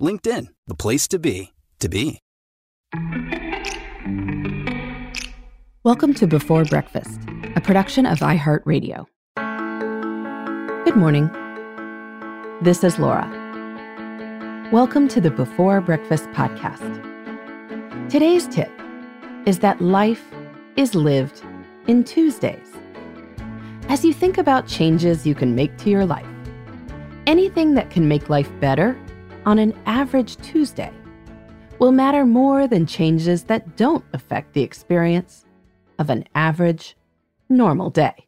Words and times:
LinkedIn, 0.00 0.48
the 0.66 0.74
place 0.74 1.06
to 1.08 1.18
be, 1.18 1.52
to 1.78 1.88
be. 1.88 2.20
Welcome 5.84 6.14
to 6.14 6.26
Before 6.26 6.64
Breakfast, 6.64 7.20
a 7.54 7.60
production 7.60 8.06
of 8.06 8.20
iHeartRadio. 8.20 9.04
Good 10.84 10.96
morning. 10.96 11.28
This 12.62 12.82
is 12.82 12.98
Laura. 12.98 13.28
Welcome 14.72 15.06
to 15.08 15.20
the 15.20 15.30
Before 15.30 15.82
Breakfast 15.82 16.24
podcast. 16.30 16.98
Today's 18.08 18.48
tip 18.48 18.72
is 19.44 19.58
that 19.58 19.82
life 19.82 20.24
is 20.76 20.94
lived 20.94 21.42
in 21.88 22.04
Tuesdays. 22.04 22.72
As 23.88 24.02
you 24.02 24.14
think 24.14 24.38
about 24.38 24.66
changes 24.66 25.26
you 25.26 25.34
can 25.34 25.54
make 25.54 25.76
to 25.78 25.90
your 25.90 26.06
life, 26.06 26.26
anything 27.26 27.74
that 27.74 27.90
can 27.90 28.08
make 28.08 28.30
life 28.30 28.50
better 28.60 28.98
on 29.46 29.58
an 29.58 29.74
average 29.86 30.36
Tuesday 30.38 30.92
will 31.78 31.92
matter 31.92 32.26
more 32.26 32.66
than 32.66 32.86
changes 32.86 33.44
that 33.44 33.76
don't 33.76 34.04
affect 34.12 34.52
the 34.52 34.62
experience 34.62 35.46
of 35.98 36.10
an 36.10 36.24
average, 36.34 36.96
normal 37.48 37.90
day. 37.90 38.26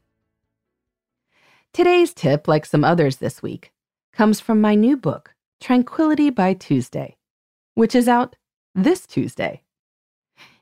Today's 1.72 2.12
tip, 2.12 2.48
like 2.48 2.66
some 2.66 2.84
others 2.84 3.16
this 3.16 3.42
week, 3.42 3.72
comes 4.12 4.40
from 4.40 4.60
my 4.60 4.74
new 4.74 4.96
book, 4.96 5.34
Tranquility 5.60 6.28
by 6.28 6.54
Tuesday, 6.54 7.16
which 7.74 7.94
is 7.94 8.08
out 8.08 8.36
this 8.74 9.06
Tuesday. 9.06 9.62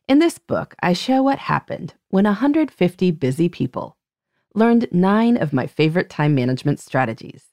In 0.09 0.19
this 0.19 0.39
book, 0.39 0.75
I 0.83 0.93
show 0.93 1.23
what 1.23 1.39
happened 1.39 1.95
when 2.09 2.25
150 2.25 3.11
busy 3.13 3.49
people 3.49 3.97
learned 4.55 4.89
nine 4.91 5.37
of 5.37 5.53
my 5.53 5.67
favorite 5.67 6.11
time 6.11 6.35
management 6.35 6.81
strategies. 6.81 7.50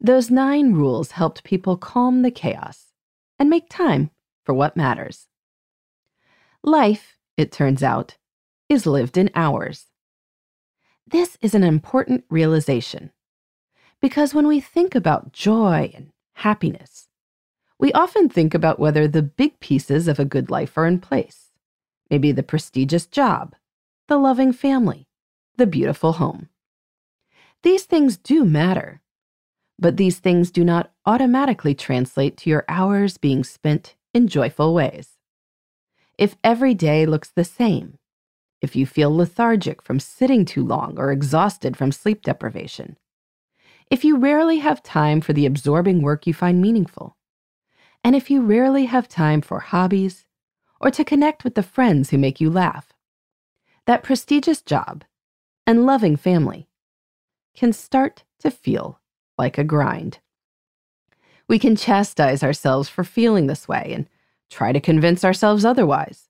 Those 0.00 0.30
nine 0.30 0.72
rules 0.72 1.12
helped 1.12 1.44
people 1.44 1.76
calm 1.76 2.22
the 2.22 2.30
chaos 2.30 2.92
and 3.38 3.50
make 3.50 3.68
time 3.68 4.10
for 4.44 4.54
what 4.54 4.76
matters. 4.76 5.28
Life, 6.62 7.18
it 7.36 7.52
turns 7.52 7.82
out, 7.82 8.16
is 8.68 8.86
lived 8.86 9.16
in 9.16 9.30
hours. 9.34 9.86
This 11.06 11.36
is 11.40 11.54
an 11.54 11.64
important 11.64 12.24
realization 12.30 13.10
because 14.00 14.34
when 14.34 14.46
we 14.46 14.60
think 14.60 14.94
about 14.94 15.32
joy 15.32 15.92
and 15.94 16.10
happiness, 16.34 17.08
we 17.78 17.92
often 17.92 18.28
think 18.28 18.54
about 18.54 18.78
whether 18.78 19.06
the 19.06 19.22
big 19.22 19.58
pieces 19.60 20.08
of 20.08 20.18
a 20.18 20.24
good 20.24 20.50
life 20.50 20.78
are 20.78 20.86
in 20.86 21.00
place. 21.00 21.50
Maybe 22.10 22.32
the 22.32 22.42
prestigious 22.42 23.06
job, 23.06 23.54
the 24.08 24.18
loving 24.18 24.52
family, 24.52 25.08
the 25.56 25.66
beautiful 25.66 26.14
home. 26.14 26.48
These 27.62 27.84
things 27.84 28.16
do 28.16 28.44
matter, 28.44 29.01
but 29.82 29.96
these 29.96 30.20
things 30.20 30.52
do 30.52 30.62
not 30.62 30.92
automatically 31.06 31.74
translate 31.74 32.36
to 32.36 32.48
your 32.48 32.64
hours 32.68 33.18
being 33.18 33.42
spent 33.42 33.96
in 34.14 34.28
joyful 34.28 34.72
ways. 34.72 35.18
If 36.16 36.36
every 36.44 36.72
day 36.72 37.04
looks 37.04 37.30
the 37.30 37.42
same, 37.44 37.98
if 38.60 38.76
you 38.76 38.86
feel 38.86 39.14
lethargic 39.14 39.82
from 39.82 39.98
sitting 39.98 40.44
too 40.44 40.64
long 40.64 40.96
or 40.98 41.10
exhausted 41.10 41.76
from 41.76 41.90
sleep 41.90 42.22
deprivation, 42.22 42.96
if 43.90 44.04
you 44.04 44.16
rarely 44.18 44.58
have 44.58 44.84
time 44.84 45.20
for 45.20 45.32
the 45.32 45.46
absorbing 45.46 46.00
work 46.00 46.28
you 46.28 46.32
find 46.32 46.62
meaningful, 46.62 47.16
and 48.04 48.14
if 48.14 48.30
you 48.30 48.40
rarely 48.40 48.84
have 48.84 49.08
time 49.08 49.40
for 49.40 49.58
hobbies 49.58 50.24
or 50.80 50.92
to 50.92 51.04
connect 51.04 51.42
with 51.42 51.56
the 51.56 51.62
friends 51.62 52.10
who 52.10 52.18
make 52.18 52.40
you 52.40 52.50
laugh, 52.50 52.92
that 53.86 54.04
prestigious 54.04 54.62
job 54.62 55.02
and 55.66 55.84
loving 55.84 56.16
family 56.16 56.68
can 57.52 57.72
start 57.72 58.22
to 58.38 58.48
feel 58.48 59.00
like 59.42 59.58
a 59.58 59.64
grind. 59.64 60.20
We 61.48 61.58
can 61.58 61.74
chastise 61.74 62.44
ourselves 62.44 62.88
for 62.88 63.02
feeling 63.02 63.48
this 63.48 63.66
way 63.66 63.90
and 63.92 64.08
try 64.50 64.70
to 64.70 64.78
convince 64.78 65.24
ourselves 65.24 65.64
otherwise 65.64 66.28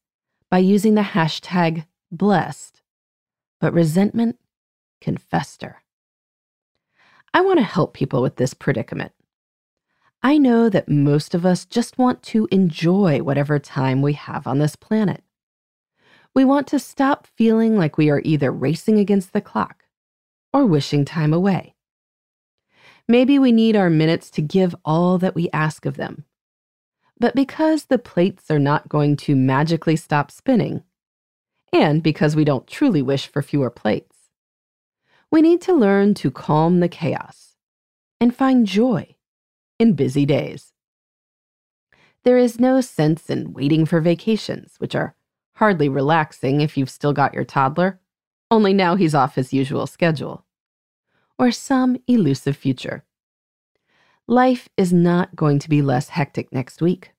by 0.50 0.58
using 0.58 0.94
the 0.94 1.02
hashtag 1.02 1.84
blessed, 2.10 2.80
but 3.60 3.74
resentment 3.74 4.38
can 5.02 5.18
fester. 5.18 5.82
I 7.34 7.42
want 7.42 7.58
to 7.58 7.64
help 7.64 7.92
people 7.92 8.22
with 8.22 8.36
this 8.36 8.54
predicament. 8.54 9.12
I 10.22 10.38
know 10.38 10.70
that 10.70 10.88
most 10.88 11.34
of 11.34 11.44
us 11.44 11.66
just 11.66 11.98
want 11.98 12.22
to 12.32 12.48
enjoy 12.50 13.22
whatever 13.22 13.58
time 13.58 14.00
we 14.00 14.14
have 14.14 14.46
on 14.46 14.58
this 14.58 14.74
planet. 14.74 15.22
We 16.34 16.46
want 16.46 16.66
to 16.68 16.78
stop 16.78 17.26
feeling 17.26 17.76
like 17.76 17.98
we 17.98 18.08
are 18.08 18.22
either 18.24 18.50
racing 18.50 18.98
against 18.98 19.34
the 19.34 19.42
clock 19.42 19.84
or 20.50 20.64
wishing 20.64 21.04
time 21.04 21.34
away. 21.34 21.74
Maybe 23.08 23.38
we 23.38 23.52
need 23.52 23.76
our 23.76 23.90
minutes 23.90 24.30
to 24.32 24.42
give 24.42 24.74
all 24.84 25.18
that 25.18 25.34
we 25.34 25.50
ask 25.52 25.86
of 25.86 25.96
them. 25.96 26.24
But 27.18 27.34
because 27.34 27.84
the 27.84 27.98
plates 27.98 28.50
are 28.50 28.58
not 28.58 28.88
going 28.88 29.16
to 29.18 29.36
magically 29.36 29.96
stop 29.96 30.30
spinning, 30.30 30.82
and 31.72 32.02
because 32.02 32.36
we 32.36 32.44
don't 32.44 32.66
truly 32.66 33.02
wish 33.02 33.26
for 33.26 33.42
fewer 33.42 33.70
plates. 33.70 34.16
We 35.30 35.40
need 35.40 35.60
to 35.62 35.72
learn 35.72 36.14
to 36.14 36.30
calm 36.30 36.80
the 36.80 36.88
chaos 36.88 37.56
and 38.20 38.36
find 38.36 38.66
joy 38.66 39.16
in 39.78 39.94
busy 39.94 40.26
days. 40.26 40.72
There 42.24 42.38
is 42.38 42.60
no 42.60 42.80
sense 42.80 43.30
in 43.30 43.52
waiting 43.52 43.86
for 43.86 44.00
vacations, 44.00 44.74
which 44.78 44.94
are 44.94 45.16
hardly 45.54 45.88
relaxing 45.88 46.60
if 46.60 46.76
you've 46.76 46.90
still 46.90 47.12
got 47.12 47.34
your 47.34 47.44
toddler, 47.44 48.00
only 48.50 48.74
now 48.74 48.94
he's 48.94 49.14
off 49.14 49.34
his 49.34 49.52
usual 49.52 49.86
schedule, 49.86 50.44
or 51.42 51.50
some 51.50 51.96
elusive 52.06 52.56
future. 52.56 53.04
Life 54.28 54.68
is 54.76 54.92
not 54.92 55.34
going 55.34 55.58
to 55.58 55.68
be 55.68 55.82
less 55.82 56.10
hectic 56.10 56.52
next 56.52 56.80
week. 56.80 57.10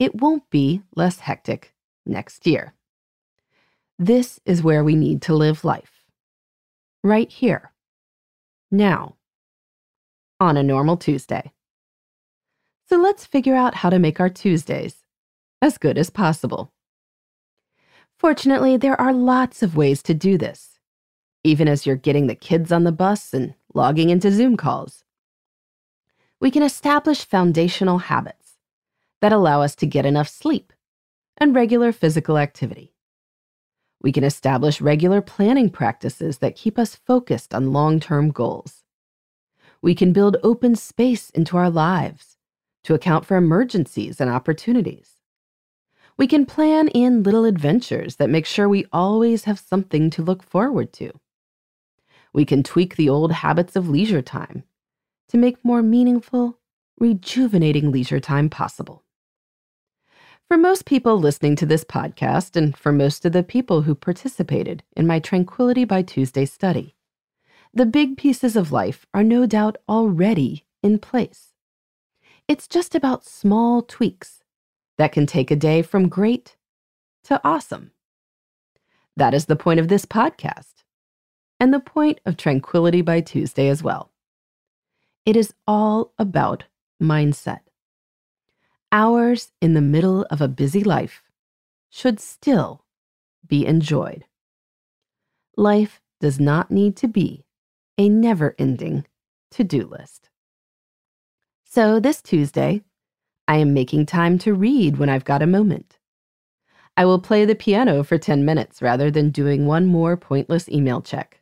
It 0.00 0.20
won't 0.20 0.50
be 0.50 0.82
less 0.96 1.20
hectic 1.20 1.72
next 2.04 2.48
year. 2.48 2.74
This 3.96 4.40
is 4.44 4.64
where 4.64 4.82
we 4.82 4.96
need 4.96 5.22
to 5.22 5.36
live 5.36 5.64
life. 5.64 6.02
Right 7.04 7.30
here. 7.30 7.70
Now. 8.72 9.14
On 10.40 10.56
a 10.56 10.62
normal 10.64 10.96
Tuesday. 10.96 11.52
So 12.88 12.96
let's 12.96 13.24
figure 13.24 13.54
out 13.54 13.76
how 13.76 13.90
to 13.90 14.00
make 14.00 14.18
our 14.18 14.30
Tuesdays 14.30 14.96
as 15.62 15.78
good 15.78 15.96
as 15.96 16.10
possible. 16.10 16.72
Fortunately, 18.18 18.76
there 18.76 19.00
are 19.00 19.12
lots 19.12 19.62
of 19.62 19.76
ways 19.76 20.02
to 20.02 20.12
do 20.12 20.36
this, 20.36 20.71
even 21.44 21.68
as 21.68 21.86
you're 21.86 21.96
getting 21.96 22.26
the 22.26 22.34
kids 22.34 22.70
on 22.70 22.84
the 22.84 22.92
bus 22.92 23.34
and 23.34 23.54
logging 23.74 24.10
into 24.10 24.30
Zoom 24.30 24.56
calls. 24.56 25.04
We 26.40 26.50
can 26.50 26.62
establish 26.62 27.24
foundational 27.24 27.98
habits 27.98 28.58
that 29.20 29.32
allow 29.32 29.62
us 29.62 29.74
to 29.76 29.86
get 29.86 30.06
enough 30.06 30.28
sleep 30.28 30.72
and 31.36 31.54
regular 31.54 31.92
physical 31.92 32.38
activity. 32.38 32.94
We 34.02 34.12
can 34.12 34.24
establish 34.24 34.80
regular 34.80 35.20
planning 35.20 35.70
practices 35.70 36.38
that 36.38 36.56
keep 36.56 36.78
us 36.78 36.96
focused 36.96 37.54
on 37.54 37.72
long 37.72 38.00
term 38.00 38.30
goals. 38.30 38.82
We 39.80 39.94
can 39.94 40.12
build 40.12 40.36
open 40.42 40.74
space 40.74 41.30
into 41.30 41.56
our 41.56 41.70
lives 41.70 42.36
to 42.84 42.94
account 42.94 43.24
for 43.24 43.36
emergencies 43.36 44.20
and 44.20 44.28
opportunities. 44.28 45.16
We 46.16 46.26
can 46.26 46.46
plan 46.46 46.88
in 46.88 47.22
little 47.22 47.44
adventures 47.44 48.16
that 48.16 48.30
make 48.30 48.46
sure 48.46 48.68
we 48.68 48.86
always 48.92 49.44
have 49.44 49.58
something 49.58 50.10
to 50.10 50.22
look 50.22 50.42
forward 50.42 50.92
to. 50.94 51.12
We 52.32 52.44
can 52.44 52.62
tweak 52.62 52.96
the 52.96 53.08
old 53.08 53.32
habits 53.32 53.76
of 53.76 53.88
leisure 53.88 54.22
time 54.22 54.64
to 55.28 55.36
make 55.36 55.64
more 55.64 55.82
meaningful, 55.82 56.58
rejuvenating 56.98 57.90
leisure 57.90 58.20
time 58.20 58.48
possible. 58.48 59.04
For 60.48 60.56
most 60.58 60.84
people 60.84 61.18
listening 61.18 61.56
to 61.56 61.66
this 61.66 61.84
podcast, 61.84 62.56
and 62.56 62.76
for 62.76 62.92
most 62.92 63.24
of 63.24 63.32
the 63.32 63.42
people 63.42 63.82
who 63.82 63.94
participated 63.94 64.82
in 64.94 65.06
my 65.06 65.18
Tranquility 65.18 65.84
by 65.84 66.02
Tuesday 66.02 66.44
study, 66.44 66.94
the 67.72 67.86
big 67.86 68.18
pieces 68.18 68.54
of 68.54 68.70
life 68.70 69.06
are 69.14 69.24
no 69.24 69.46
doubt 69.46 69.78
already 69.88 70.66
in 70.82 70.98
place. 70.98 71.54
It's 72.48 72.68
just 72.68 72.94
about 72.94 73.24
small 73.24 73.80
tweaks 73.80 74.42
that 74.98 75.12
can 75.12 75.26
take 75.26 75.50
a 75.50 75.56
day 75.56 75.80
from 75.80 76.10
great 76.10 76.56
to 77.24 77.40
awesome. 77.42 77.92
That 79.16 79.32
is 79.32 79.46
the 79.46 79.56
point 79.56 79.80
of 79.80 79.88
this 79.88 80.04
podcast, 80.04 80.81
and 81.62 81.72
the 81.72 81.78
point 81.78 82.18
of 82.26 82.36
Tranquility 82.36 83.02
by 83.02 83.20
Tuesday 83.20 83.68
as 83.68 83.84
well. 83.84 84.10
It 85.24 85.36
is 85.36 85.54
all 85.64 86.12
about 86.18 86.64
mindset 87.00 87.60
hours 88.90 89.52
in 89.60 89.72
the 89.74 89.80
middle 89.80 90.26
of 90.28 90.40
a 90.40 90.48
busy 90.48 90.82
life 90.82 91.22
should 91.88 92.18
still 92.18 92.84
be 93.46 93.64
enjoyed. 93.64 94.24
Life 95.56 96.00
does 96.20 96.40
not 96.40 96.72
need 96.72 96.96
to 96.96 97.06
be 97.06 97.44
a 97.96 98.08
never 98.08 98.56
ending 98.58 99.06
to 99.52 99.62
do 99.62 99.86
list. 99.86 100.30
So 101.64 102.00
this 102.00 102.20
Tuesday, 102.20 102.82
I 103.46 103.58
am 103.58 103.72
making 103.72 104.06
time 104.06 104.36
to 104.40 104.52
read 104.52 104.98
when 104.98 105.08
I've 105.08 105.24
got 105.24 105.42
a 105.42 105.46
moment. 105.46 105.96
I 106.96 107.04
will 107.04 107.20
play 107.20 107.44
the 107.44 107.54
piano 107.54 108.02
for 108.02 108.18
10 108.18 108.44
minutes 108.44 108.82
rather 108.82 109.12
than 109.12 109.30
doing 109.30 109.64
one 109.64 109.86
more 109.86 110.16
pointless 110.16 110.68
email 110.68 111.00
check. 111.00 111.38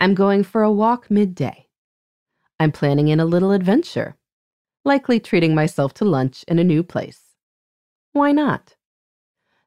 I'm 0.00 0.14
going 0.14 0.44
for 0.44 0.62
a 0.62 0.72
walk 0.72 1.10
midday. 1.10 1.66
I'm 2.58 2.72
planning 2.72 3.08
in 3.08 3.20
a 3.20 3.26
little 3.26 3.52
adventure 3.52 4.16
likely 4.82 5.20
treating 5.20 5.54
myself 5.54 5.92
to 5.94 6.06
lunch 6.06 6.42
in 6.48 6.58
a 6.58 6.64
new 6.64 6.82
place. 6.82 7.20
Why 8.12 8.32
not? 8.32 8.76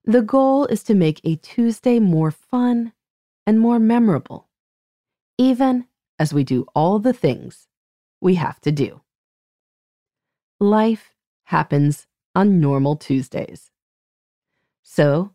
The 0.06 0.24
goal 0.24 0.66
is 0.66 0.82
to 0.86 0.96
make 0.96 1.22
a 1.24 1.36
Tuesday 1.36 2.00
more 2.00 2.32
fun 2.32 2.94
and 3.46 3.60
more 3.60 3.78
memorable, 3.78 4.50
even 5.38 5.86
as 6.18 6.34
we 6.34 6.44
do 6.44 6.66
all 6.74 6.98
the 6.98 7.14
things 7.14 7.68
we 8.20 8.36
have 8.36 8.60
to 8.62 8.72
do. 8.72 9.02
Life 10.60 11.14
happens 11.46 12.08
on 12.34 12.60
normal 12.60 12.96
Tuesdays. 12.96 13.70
So, 14.82 15.32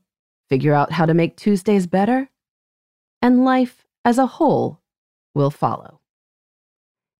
figure 0.49 0.75
out 0.75 0.93
how 0.93 1.07
to 1.07 1.15
make 1.15 1.37
Tuesdays 1.37 1.87
better, 1.87 2.31
and 3.23 3.45
life 3.45 3.87
as 4.05 4.19
a 4.19 4.27
whole 4.27 4.78
will 5.39 5.51
follow. 5.53 6.01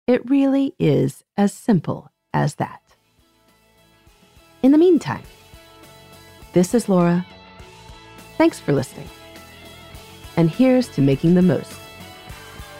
It 0.05 0.29
really 0.29 0.75
is 0.77 1.23
as 1.37 1.53
simple 1.53 2.11
as 2.33 2.55
that. 2.55 2.81
In 4.61 4.73
the 4.73 4.77
meantime, 4.77 5.23
this 6.51 6.73
is 6.73 6.89
Laura. 6.89 7.25
Thanks 8.37 8.59
for 8.59 8.73
listening. 8.73 9.07
And 10.35 10.49
here's 10.49 10.89
to 10.89 11.01
making 11.01 11.35
the 11.35 11.41
most 11.41 11.79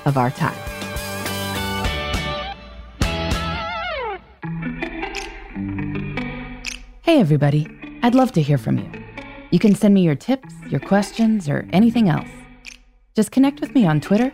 of 0.04 0.18
our 0.18 0.30
time. 0.30 0.62
Hey, 7.02 7.22
everybody. 7.22 7.66
I'd 8.04 8.14
love 8.14 8.34
to 8.34 8.42
hear 8.42 8.58
from 8.58 8.78
you. 8.78 8.92
You 9.52 9.60
can 9.60 9.74
send 9.74 9.94
me 9.94 10.02
your 10.02 10.16
tips, 10.16 10.54
your 10.68 10.82
questions, 10.82 11.48
or 11.48 11.66
anything 11.72 12.10
else. 12.10 12.30
Just 13.16 13.32
connect 13.32 13.62
with 13.62 13.74
me 13.74 13.86
on 13.86 14.02
Twitter, 14.02 14.34